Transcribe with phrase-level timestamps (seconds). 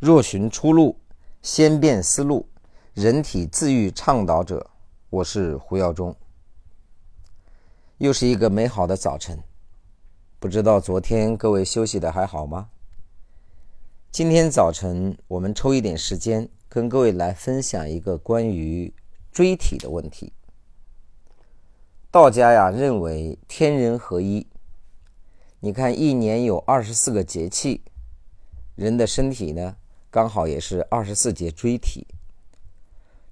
[0.00, 0.96] 若寻出路，
[1.42, 2.48] 先变思路，
[2.94, 4.70] 人体自愈倡导者，
[5.10, 6.14] 我是胡耀中。
[7.96, 9.42] 又是一个美好的早晨，
[10.38, 12.68] 不知道昨天各位休息的还好吗？
[14.12, 18.94] 今天早晨我们抽一点时间，跟各位来分享一个关于
[19.32, 20.32] 椎体的问题。
[22.12, 24.46] 道家呀认为天人合一，
[25.58, 27.82] 你看一年有二十四个节气，
[28.76, 29.74] 人的身体呢？
[30.10, 32.06] 刚好也是二十四节椎体，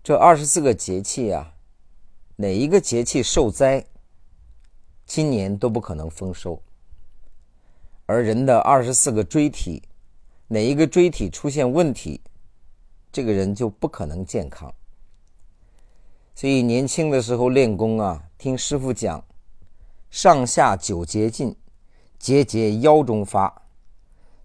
[0.03, 1.55] 这二十四个节气啊，
[2.37, 3.87] 哪一个节气受灾，
[5.07, 6.61] 今年都不可能丰收。
[8.05, 9.83] 而人的二十四个椎体，
[10.49, 12.21] 哪一个椎体出现问题，
[13.11, 14.73] 这个人就不可能健康。
[16.35, 19.25] 所以年轻的时候练功啊，听师傅讲，
[20.11, 21.57] 上下九节劲，
[22.19, 23.63] 节节腰中发。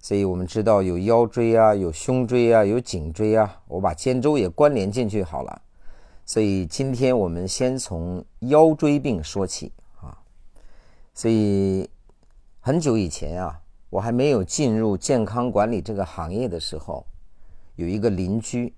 [0.02, 5.62] 所以我们知道有腰椎啊，有胸椎啊，有颈椎啊，我把肩周也关联进去好了。
[6.26, 10.18] 所以今天我们先从腰椎病说起啊。
[11.14, 11.88] 所以
[12.60, 17.06] 很久以前啊，我还没有进入健康管理这个行业的时候，
[17.76, 18.74] 有一个邻居，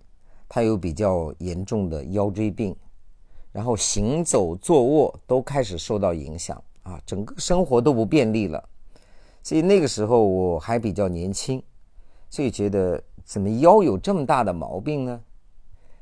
[0.50, 2.76] 他有比较严重的腰椎病，
[3.54, 8.70] 然后行走、坐卧都开始受到影响啊，整个生活都不便利了。
[9.44, 11.62] 所以那个时候我还比较年轻，
[12.30, 15.22] 所以觉得怎么腰有这么大的毛病呢？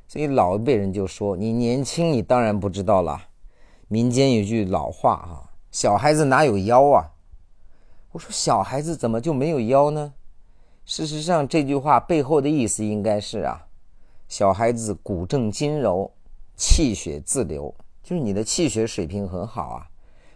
[0.06, 3.20] 所以老一辈人就说：“你年轻，你当然不知道了。”
[3.88, 7.10] 民间有句老话啊：“小孩子哪有腰啊？”
[8.12, 10.12] 我说：“小孩子怎么就没有腰呢？”
[10.84, 13.66] 事实上，这句话背后的意思应该是啊，
[14.28, 16.10] 小孩子骨正筋柔，
[16.56, 19.88] 气血自流，就是你的气血水平很好啊，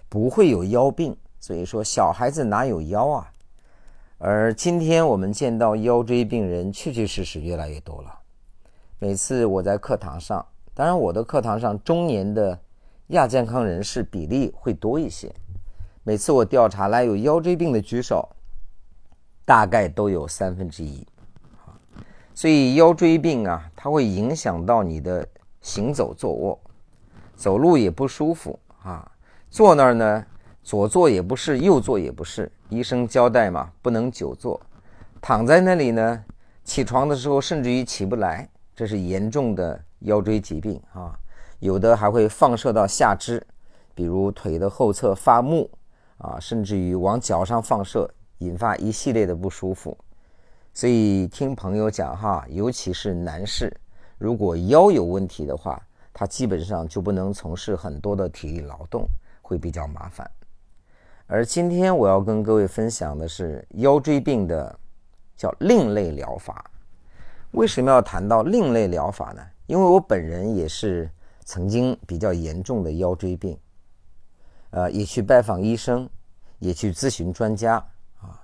[0.08, 1.16] 不会有腰病。
[1.38, 3.32] 所以说，小孩子哪有腰啊？
[4.18, 8.20] 而今天我们见到腰椎病人确确实实越来越多了。
[8.98, 12.58] 每次我在课堂上，当然我的课堂上中年的
[13.08, 15.30] 亚健康人士比例会多一些。
[16.02, 18.26] 每次我调查来有腰椎病的举手，
[19.44, 21.06] 大概都有三分之一。
[22.32, 25.28] 所以腰椎病啊，它会影响到你的
[25.60, 26.58] 行走、坐卧，
[27.34, 29.12] 走路也不舒服啊，
[29.50, 30.24] 坐那儿呢。
[30.66, 32.50] 左坐也不是，右坐也不是。
[32.70, 34.60] 医生交代嘛，不能久坐。
[35.20, 36.24] 躺在那里呢，
[36.64, 41.16] 起床的时候甚至于起不来，这是严重的腰椎疾病啊。
[41.60, 43.40] 有的还会放射到下肢，
[43.94, 45.70] 比如腿的后侧发木
[46.18, 49.96] 啊，甚至于往脚上放射，引发一系列的不舒服。
[50.74, 53.72] 所以听朋友讲哈，尤其是男士，
[54.18, 55.80] 如果腰有问题的话，
[56.12, 59.06] 他基本上就不能从事很多的体力劳动，
[59.40, 60.28] 会比较麻烦。
[61.28, 64.78] 而今天我要跟各位分享的是腰椎病的
[65.36, 66.70] 叫另类疗法。
[67.50, 69.42] 为什么要谈到另类疗法呢？
[69.66, 71.10] 因为我本人也是
[71.44, 73.58] 曾经比较严重的腰椎病，
[74.70, 76.08] 呃，也去拜访医生，
[76.60, 77.74] 也去咨询专家
[78.20, 78.38] 啊，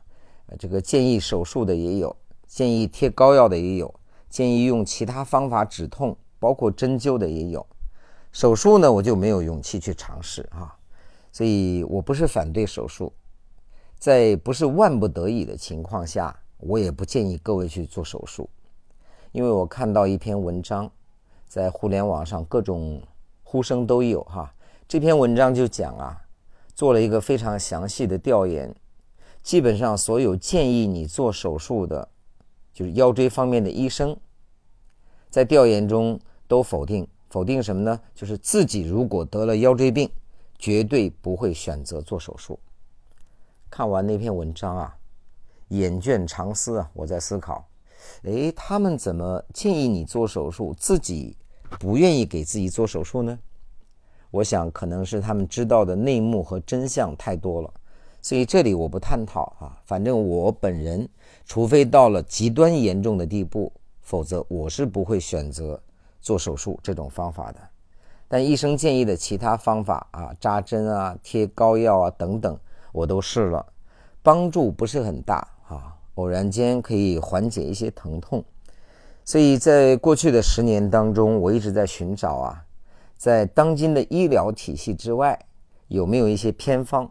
[0.58, 2.16] 这个建议手术的也有，
[2.48, 3.94] 建议贴膏药的也有，
[4.28, 7.64] 建议用其他方法止痛，包括针灸的也有。
[8.32, 10.74] 手术呢，我就没有勇气去尝试啊。
[11.32, 13.10] 所以我不是反对手术，
[13.98, 18.48] 在不是万不得已的情况下，我也不建议各位去做手术，
[19.32, 20.90] 因为我看到一篇文章，
[21.48, 23.00] 在互联网上各种
[23.42, 24.52] 呼声都有哈。
[24.86, 26.20] 这篇文章就讲啊，
[26.74, 28.74] 做了一个非常详细的调研，
[29.42, 32.06] 基本上所有建议你做手术的，
[32.74, 34.14] 就是腰椎方面的医生，
[35.30, 37.98] 在调研中都否定，否定什么呢？
[38.14, 40.10] 就是自己如果得了腰椎病。
[40.62, 42.56] 绝对不会选择做手术。
[43.68, 44.96] 看完那篇文章啊，
[45.70, 47.66] 眼倦长思啊，我在思考，
[48.22, 51.36] 哎，他们怎么建议你做手术，自己
[51.80, 53.36] 不愿意给自己做手术呢？
[54.30, 57.74] 我想可能是他们知道的内幕和真相太多了，
[58.20, 59.82] 所以这里我不探讨啊。
[59.84, 61.08] 反正我本人，
[61.44, 65.82] 除非到了极端严重的地步，否则我是不会选择
[66.20, 67.58] 做手术这种方法的。
[68.32, 72.58] 但医生建议的其他方法啊，扎针啊、贴膏药啊等等，
[72.90, 73.66] 我都试了，
[74.22, 75.94] 帮助不是很大啊。
[76.14, 78.42] 偶然间可以缓解一些疼痛，
[79.22, 82.64] 所以在过去的十年当中，我一直在寻找啊，
[83.18, 85.38] 在当今的医疗体系之外，
[85.88, 87.10] 有没有一些偏方，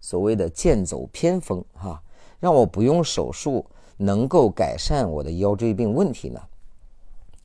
[0.00, 2.02] 所谓的剑走偏锋哈，
[2.40, 3.66] 让我不用手术
[3.98, 6.40] 能够改善我的腰椎病问题呢？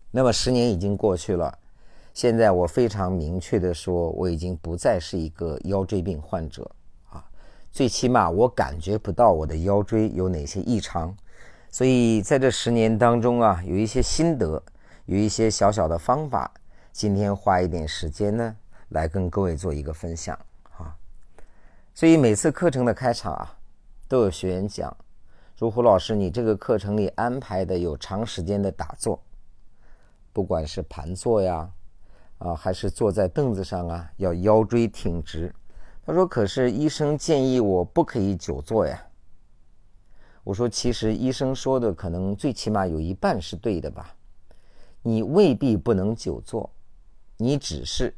[0.09, 1.53] 那么十年已经过去了。
[2.13, 6.69] 现在我非常明确的说，我已经不再是一个腰椎病患者
[7.09, 7.23] 啊，
[7.71, 11.15] 最起码我感觉不到我的腰椎有哪些异常。
[11.71, 14.61] 所以在这十年当中啊，有一些心得，
[15.05, 16.51] 有一些小小的方法，
[16.91, 18.55] 今天花一点时间呢，
[18.89, 20.37] 来跟各位做一个分享
[20.77, 20.97] 啊。
[21.93, 23.57] 所以每次课程的开场啊，
[24.07, 24.95] 都有学员讲
[25.55, 29.21] ：“说胡老师，你这个课程里安排的有长时间的打坐，
[30.33, 31.69] 不管是盘坐呀，
[32.39, 35.53] 啊，还是坐在凳子上啊，要腰椎挺直。”
[36.03, 38.99] 他说：“可是医生建议我不可以久坐呀。”
[40.43, 44.15] 我说：“其实医生说的可能最起码有一半是对的吧？
[45.03, 46.69] 你未必不能久坐，
[47.37, 48.15] 你只是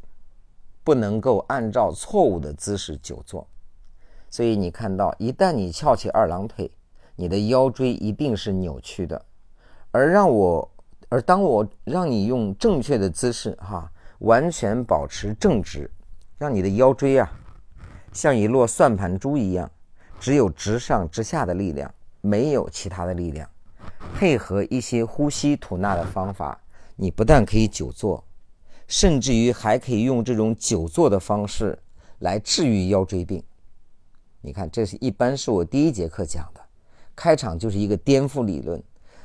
[0.84, 3.46] 不能够按照错误的姿势久坐。
[4.30, 6.72] 所以你看到，一旦你翘起二郎腿，
[7.16, 9.22] 你的腰椎一定是扭曲的。
[9.92, 10.72] 而让我，
[11.10, 13.92] 而当我让你用正确的姿势，哈，
[14.22, 15.88] 完全保持正直，
[16.40, 17.32] 让你的腰椎啊。”
[18.12, 19.70] 像一摞算盘珠一样，
[20.20, 23.48] 只有直上直下的力量，没有其他的力量。
[24.16, 26.60] 配合一些呼吸吐纳的方法，
[26.96, 28.24] 你不但可以久坐，
[28.88, 31.78] 甚至于还可以用这种久坐的方式
[32.20, 33.42] 来治愈腰椎病。
[34.42, 36.62] 你看，这是一般是我第一节课讲的，
[37.16, 38.82] 开场就是一个颠覆理论。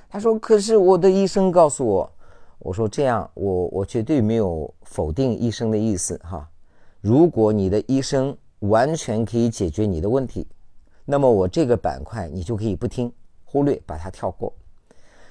[0.09, 2.13] 他说：“可是我的医生告诉我，
[2.59, 6.49] 我说这样，我我绝对没有否定医生的意思哈。
[7.01, 10.49] 如果你的医生。”完全可以解决你的问题，
[11.05, 13.13] 那么我这个板块你就可以不听，
[13.45, 14.51] 忽略，把它跳过。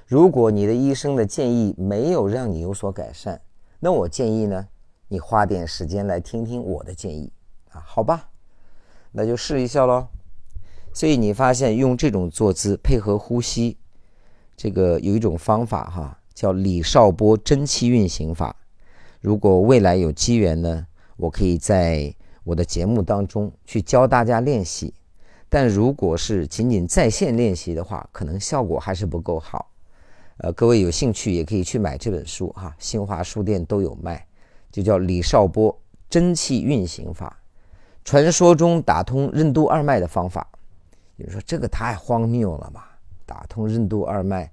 [0.05, 3.41] 如果你的医生的建议没有让你有所改善，
[3.79, 4.67] 那我建议呢，
[5.07, 7.29] 你花点时间来听听我的建议
[7.71, 8.29] 啊，好吧？
[9.11, 10.07] 那就试一下喽。
[10.93, 13.75] 所以你发现用这种坐姿配合呼吸，
[14.55, 18.55] 这个有一种方法哈，叫李少波真气运行法。
[19.21, 20.85] 如果未来有机缘呢，
[21.17, 22.13] 我可以在。
[22.45, 24.93] 我的节目当中去教大家练习，
[25.49, 29.71] 但如果是仅仅在线练习的话，可能效果还是不够好。
[30.37, 34.23] 呃，各位有兴趣也可以去买这本书哈，新华书店都有卖，
[34.71, 35.75] 就叫李少波
[36.07, 37.35] 真气运行法，
[38.03, 40.47] 传说中打通任督二脉的方法。
[41.15, 42.95] 有人说这个太荒谬了吧？
[43.25, 44.51] 打通任督二脉，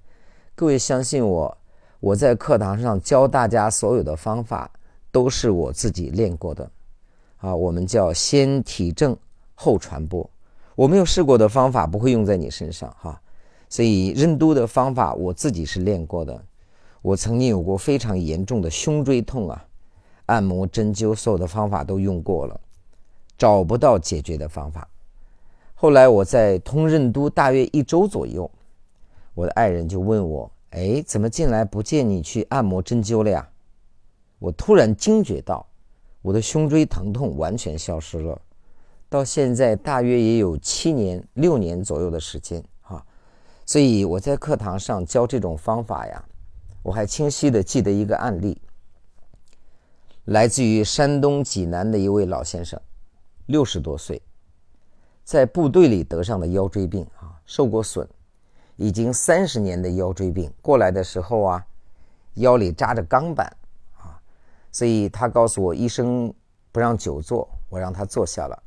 [0.55, 1.55] 各位相信我，
[2.03, 4.69] 我在课堂上教大家所有的方法
[5.09, 6.69] 都是我自己练过的。
[7.37, 9.15] 啊，我们叫先体证
[9.55, 10.29] 后传播。
[10.75, 13.21] 我没有试过的方法不会用在你身上哈。
[13.69, 16.43] 所以任督的方法我自己是练过的。
[17.01, 19.65] 我曾经有过非常严重的胸椎痛啊，
[20.25, 22.59] 按摩、针灸所有的方法都用过了，
[23.37, 24.85] 找不到解决的方法。
[25.73, 28.51] 后来我在通任督大约一周左右，
[29.33, 33.49] 我的爱人就问我：“哎，怎么近来不见你去按摩针灸了呀？”
[34.37, 35.65] 我突然惊觉到。
[36.23, 38.41] 我的胸椎疼痛完全消失了，
[39.09, 43.05] 到现在大约也有七年、六年左右的时间哈，
[43.65, 46.25] 所以我在课堂上教这种方法呀，
[46.81, 48.57] 我还清晰的记得一个案例，
[50.23, 52.79] 来自于山东济南的一位老先生，
[53.47, 54.21] 六十多岁，
[55.25, 58.07] 在部队里得上的腰椎病啊，受过损，
[58.83, 61.65] 已经三十年的腰椎病，过来的时候啊，
[62.33, 63.47] 腰里扎着钢板
[63.95, 64.19] 啊。
[64.73, 66.33] 所以他告诉我，医生
[66.69, 68.63] 不让久坐，我让他坐下了。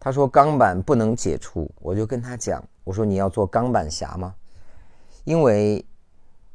[0.00, 4.34] 他说钢板不能解除，我就跟他讲，我说你要做钢板侠吗？
[5.22, 5.86] 因为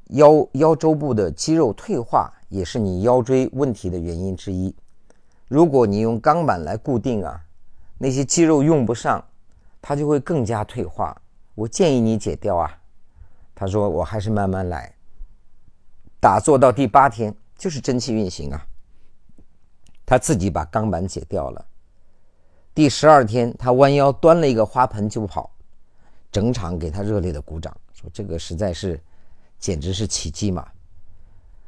[0.10, 4.76] 腰腰周部的肌肉退化也是你腰椎问题的原因之一。
[5.48, 7.42] 如果你用钢板来固定啊，
[7.98, 9.24] 那些肌肉用不上，
[9.82, 11.16] 它就会更加退化。
[11.56, 12.80] 我建议你解掉啊。
[13.56, 14.96] 他说我还是慢慢来，
[16.20, 17.36] 打坐到第八天。
[17.56, 18.68] 就是真气运行啊，
[20.06, 21.66] 他自己把钢板解掉了。
[22.74, 25.50] 第十二天，他弯腰端了一个花盆就跑，
[26.30, 29.00] 整场给他热烈的鼓掌，说这个实在是
[29.60, 30.68] 简直是奇迹嘛。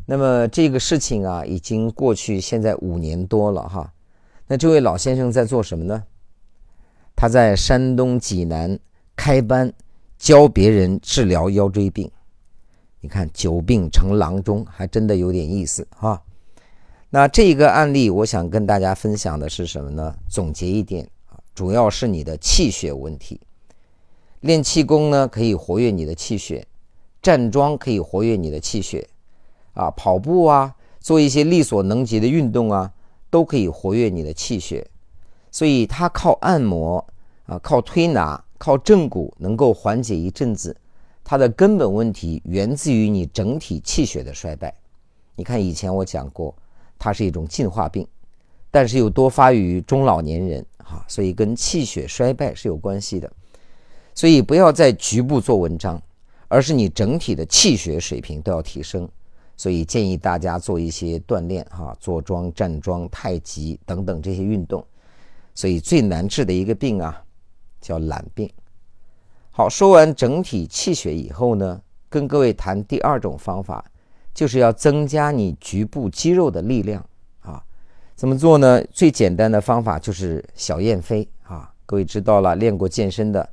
[0.05, 3.93] 那么这个事情啊，已经过去现在五年多了哈。
[4.47, 6.03] 那这位老先生在做什么呢？
[7.15, 8.77] 他在山东济南
[9.25, 9.73] 开班
[10.19, 12.07] 教别人治疗腰椎病。
[12.99, 16.21] 你看，久病成郎中，还真的有点意思哈。
[17.09, 20.15] 那这个案例，我想跟大家分享的是什么呢？
[20.29, 23.41] 总结一点啊，主要是你的气血问题。
[24.41, 26.63] 练气功呢，可以活跃你的气血；
[27.19, 29.03] 站桩可以活跃你的气血；
[29.73, 32.93] 啊，跑步啊，做一些力所能及的运动啊，
[33.31, 34.87] 都可以活跃你的气血。
[35.49, 37.03] 所以，它靠按摩
[37.47, 40.75] 啊，靠推拿，靠正骨，能够缓解一阵子。
[41.23, 44.73] 它的根本问题源自于你整体气血的衰败。
[45.35, 46.55] 你看以前我讲过，
[46.99, 48.07] 它是一种进化病，
[48.69, 53.31] 但是又多发于中老年人，哈，所以跟气血衰败是有关系的。
[54.13, 56.01] 所以不要在局部做文章，
[56.47, 59.09] 而是你整体的气血水平都要提升。
[59.57, 64.85] 所以建议大家做一些锻炼，哈，坐桩、站桩、太极等等这些运动。
[65.55, 67.24] 所以最难治的一个病啊，
[67.85, 68.49] 叫懒病。
[69.51, 73.85] 好，说完整体气血以后呢，跟各位谈第二种方法，
[74.33, 77.05] 就是要增加你局部肌肉的力量
[77.41, 77.63] 啊。
[78.15, 78.83] 怎么做呢？
[78.91, 81.71] 最简单的方法就是小燕飞啊。
[81.85, 83.47] 各位知道了，练过健身的，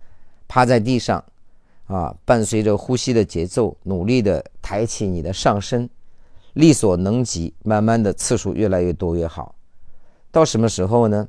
[0.48, 1.22] 趴在地上。
[1.88, 5.90] 啊，伴随着呼吸的节奏，努力的抬起你的上身，
[6.54, 9.54] 力所能及，慢慢的次数越来越多越好。
[10.30, 11.28] 到什么时候呢？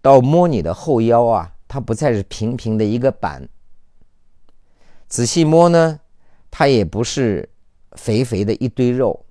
[0.00, 3.46] 到摸你的后腰啊，它不再是平平的一个板，
[5.06, 6.00] 仔细摸呢，
[6.50, 7.48] 它也不是
[7.92, 9.24] 肥肥的一堆肉，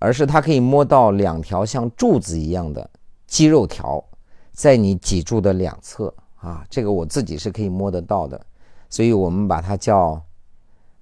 [0.00, 2.90] 而是它可以摸到两条像柱子一样的
[3.26, 4.04] 肌肉条，
[4.52, 8.38] 在你脊柱的两侧啊，这个我自己是可以摸得到的。
[8.88, 10.20] 所以我们把它叫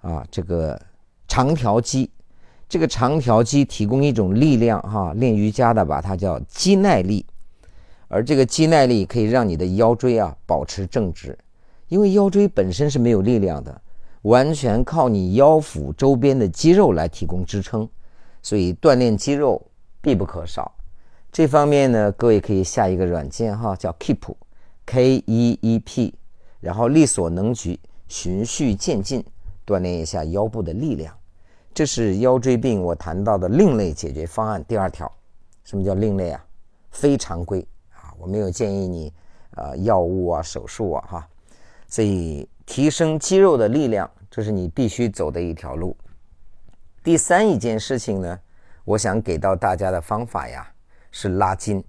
[0.03, 0.81] 啊，这个
[1.27, 2.11] 长条肌。
[2.69, 7.25] 这个长条肌提供一种力量哈，练瑜伽的把它叫肌耐力。
[8.09, 11.39] 而这个肌耐力可以让你的腰椎啊保持正直，
[11.89, 13.81] 因为腰椎本身是没有力量的，
[14.23, 17.89] 完全靠你腰腹周边的肌肉来提供支撑。
[18.43, 19.61] 所以锻炼肌肉
[20.01, 20.73] 必不可少。
[21.31, 26.15] 这方面呢，各位可以下一个软件哈，叫 Keep，K E E P。
[26.61, 29.25] 然后力所能及，循序渐进，
[29.67, 31.15] 锻炼一下腰部的力量。
[31.75, 35.11] 这是腰椎病我谈到的另类解决方案第二条。
[35.65, 36.45] 什么叫另类啊？
[36.91, 37.65] 非常规！
[38.19, 39.13] 我没有建议你，
[39.53, 41.29] 呃，药物啊、手术啊，哈。
[41.87, 45.97] 所以提升肌肉的力量，这是你必须走的一条路。
[47.03, 48.39] 第三一件事情呢，
[48.85, 50.71] 我想给到大家的方法呀，
[51.11, 51.83] 是拉筋。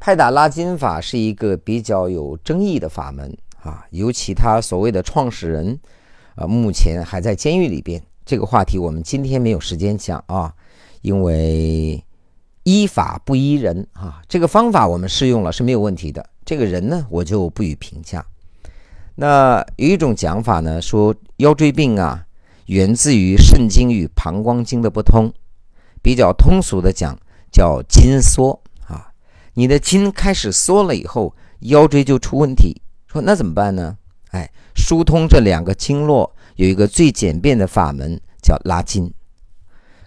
[0.00, 5.78] 拍打拉筋法是一个比较有争议的法门啊，尤其他所谓的创始人
[6.34, 8.02] 啊，目前还在监狱里边。
[8.24, 10.52] 这个话题我们今天没有时间讲啊，
[11.02, 12.02] 因为
[12.64, 14.20] 依法不依人啊。
[14.28, 18.26] 这个方法我们试用了是没有问题的，这个人呢我就不予评价。
[19.14, 22.26] 那有一种讲法呢，说腰椎病啊，
[22.66, 25.32] 源自于肾经与膀胱经的不通，
[26.02, 27.16] 比较通俗的讲
[27.52, 29.12] 叫筋缩啊。
[29.54, 32.82] 你的筋开始缩了以后，腰椎就出问题。
[33.06, 33.96] 说那怎么办呢？
[34.32, 39.14] 哎，疏通这两个经络有一个最简便的法门，叫拉筋。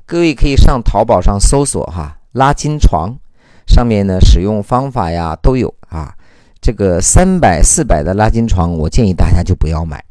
[0.06, 3.18] 各位可以上淘宝上搜索哈，拉筋床，
[3.66, 6.14] 上面呢使用方法呀都有啊。
[6.62, 10.04] 这个三百四百的拉筋床，我建议大家就不要买，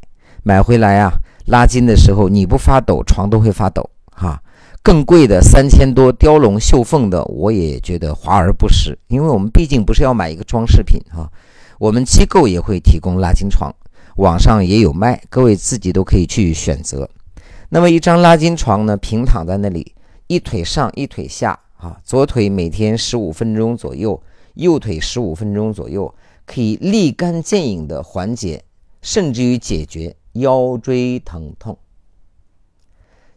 [0.43, 1.13] 买回来啊
[1.45, 4.41] 拉筋的时候你不发抖，床都会发抖哈。
[4.83, 11.29] 更贵的三千多雕龙绣凤的，我也觉得华而不实，因为我们毕竟不是要买一个装饰品哈。
[11.79, 13.73] 我们机构也会提供拉筋床，
[14.17, 17.09] 网上也有卖，各位自己都可以去选择。
[17.69, 19.93] 那么一张拉筋床呢，平躺在那里，
[20.27, 24.21] 一腿上一腿下啊，左腿每天十五分钟左右，
[24.55, 26.13] 右腿十五分钟左右，
[26.45, 28.65] 可以立竿见影的缓解，
[29.01, 31.77] 甚至于解决腰椎疼痛。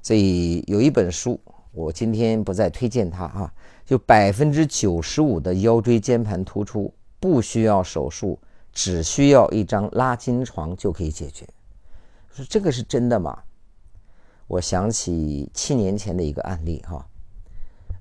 [0.03, 1.39] 所以有一本书，
[1.71, 3.53] 我今天不再推荐它啊。
[3.87, 8.39] 就百分之九十五的腰椎间盘突出不需要手术，
[8.73, 11.45] 只需要一张拉筋床就可以解决。
[12.33, 13.37] 说这个是真的吗？
[14.47, 17.05] 我想起七年前的一个案例哈。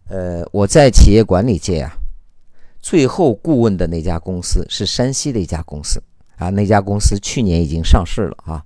[0.10, 1.94] 呃，我在企业管理界啊，
[2.82, 6.04] 最后顾问的那家公司是山西的一家公司
[6.36, 6.50] 啊。
[6.50, 8.66] 那家公司去年已经上市了啊。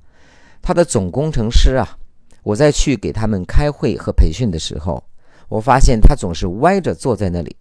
[0.62, 1.98] 他的总工程师啊。
[2.44, 5.02] 我在去给他们开会和培训的时候，
[5.48, 7.56] 我发现他总是歪着坐在那里，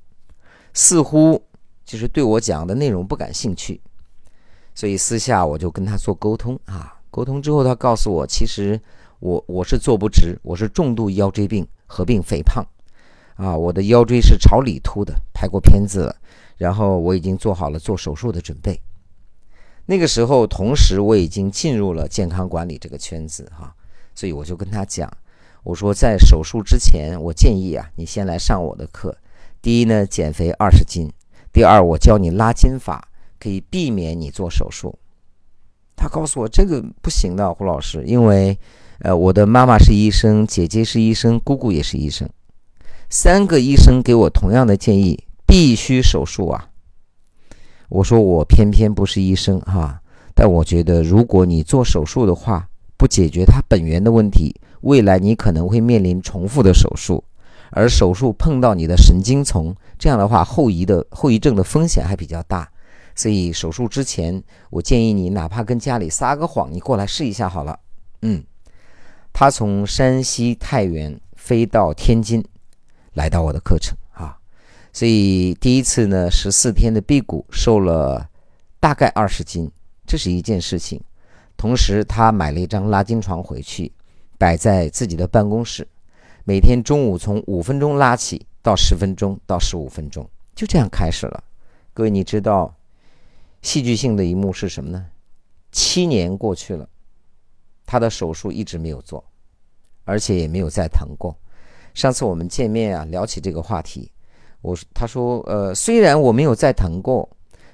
[0.74, 1.40] 似乎
[1.84, 3.80] 就是对我讲的内容不感兴趣。
[4.74, 8.80] 所以私下我就跟他做沟通啊，沟通之后他告诉我，其实
[9.20, 12.66] 我我是坐不直，我是重度腰椎病合并肥胖，
[13.36, 16.16] 啊，我的腰椎是朝里凸的，拍过片子了，
[16.56, 18.80] 然后我已经做好了做手术的准备。
[19.86, 23.74] 那个时候，同时我已经进入了健康管理这个圈子哈。
[24.14, 25.10] 所以我就跟他讲，
[25.64, 29.16] 我说在手术之前，我建议啊，你先来上我的课。
[29.62, 31.08] 第一呢，减肥二十斤；
[31.52, 33.08] 第二，我教你拉筋法，
[33.40, 34.98] 可以避免你做手术。
[35.96, 38.58] 他告诉我这个不行的，胡老师，因为
[39.00, 42.28] 呃，我的妈妈是医生，姐姐是医生，姑姑也是医生，
[43.14, 46.70] 三个医生给我同样的建议，必须手术啊。
[47.90, 50.00] 我说我偏偏不是医生哈，
[50.34, 52.66] 但我觉得如果你做手术的话。
[52.94, 57.24] 不解决它本源的问题，未来你可能会面临重复的手术，
[57.72, 62.70] 而手术碰到你的神经丛，这样的话后遗的后遗症的风险还比较大。
[63.16, 64.40] 所以手术之前，
[64.70, 67.76] 我建议你哪怕跟家里撒个谎，你过来试一下好了。
[68.20, 68.44] 嗯，
[69.32, 72.44] 他从山西太原飞到天津，
[73.14, 74.38] 来到我的课程啊，
[74.92, 78.28] 所以第一次呢，十四天的辟谷，瘦了
[78.80, 79.70] 大概二十斤，
[80.06, 81.00] 这是一件事情。
[81.56, 83.92] 同时，他买了一张拉筋床回去，
[84.38, 85.86] 摆在自己的办公室，
[86.44, 91.44] 每天中午从五分钟拉起到十分钟到十五分钟，就这样开始了。
[91.94, 92.74] 各位，你知道
[93.60, 95.06] 戏剧性的一幕是什么呢？
[95.70, 96.88] 七年过去了，
[97.86, 99.22] 他的手术一直没有做，
[100.04, 101.36] 而且也没有再疼过。
[101.94, 104.10] 上次我们见面啊，聊起这个话题，
[104.60, 107.28] 我他说，呃，虽然我没有再疼过，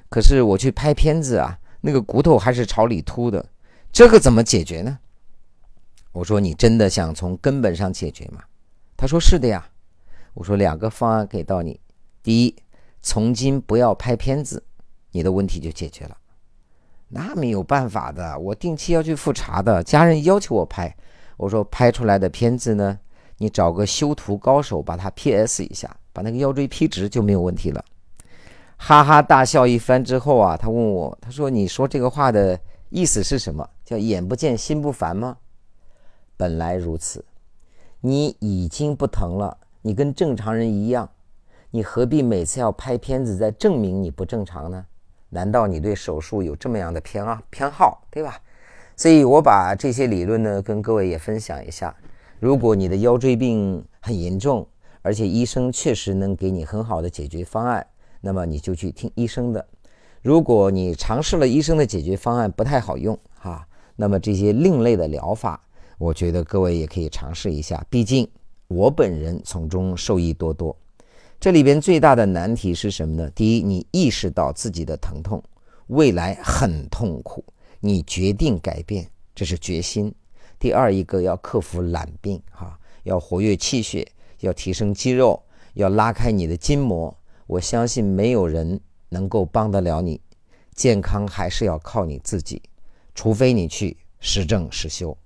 [0.09, 3.45] 可是我去拍片子啊，那个骨头还是朝里凸的，
[3.93, 4.99] 这个怎么解决呢？
[6.13, 8.43] 我说你真的想从根本上解决吗？
[8.97, 9.69] 他说是的呀。
[10.35, 11.81] 我说两个方案给到你，
[12.23, 12.55] 第一。
[13.01, 14.63] 从今不要拍片子，
[15.13, 16.17] 你的问题就解决了。
[17.09, 20.95] 那没有办法的，我定期要去复查的，家人要求我拍。
[21.37, 22.99] 我说拍出来的片子呢，
[23.39, 27.85] 你找个修图高手把它 PS 一下，把那个腰椎 P 直就没有问题了。
[28.77, 32.59] 哈哈大笑一番之后啊，他问我，他说：“你说这个话的
[32.91, 33.69] 意思是什么？
[33.85, 35.37] 叫眼不见心不烦吗？”
[36.37, 37.25] 本来如此，
[38.01, 41.09] 你已经不疼了，你跟正常人一样。
[41.71, 44.87] 你何必每次要拍片子再证明你不正常呢？
[45.29, 48.41] 难道你对手术有这么样的偏啊偏好，对吧？
[48.97, 51.95] 所以我把这些理论呢跟各位也分享一下。
[52.41, 54.67] 如果你的腰椎病很严重，
[55.03, 57.85] 而且医生确实能给你很好的解决方案，
[58.21, 59.67] 那么你就去听医生的。
[60.23, 63.67] 如果你尝试了医生的解决方案不太好用哈，
[63.97, 65.61] 那么这些另类的疗法，
[65.99, 67.85] 我觉得各位也可以尝试一下。
[67.91, 68.29] 毕竟
[68.69, 70.77] 我本人从中受益多多。
[71.41, 73.31] 这里边最大的难题是什么呢？
[73.31, 75.43] 第一，你意识到自己的疼痛，
[75.89, 77.45] 未来很痛苦，
[77.81, 80.13] 你决定改变，这是决心。
[80.59, 84.11] 第二，一个要克服懒病，哈，要活跃气血，
[84.41, 85.41] 要提升肌肉，
[85.75, 87.17] 要拉开你的筋膜。
[87.47, 90.21] 我相信没有人能够帮得了你，
[90.75, 92.61] 健康还是要靠你自己，
[93.15, 95.17] 除非你去实证实修。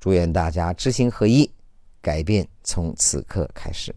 [0.00, 1.50] 祝愿大家知行合一，
[2.02, 3.94] 改变从此刻开始。